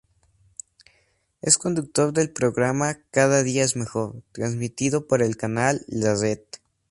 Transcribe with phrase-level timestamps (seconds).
[1.43, 6.39] Es conductor del programa "Cada día mejor", transmitido por el canal La Red.